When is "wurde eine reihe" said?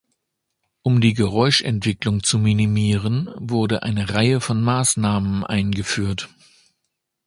3.37-4.41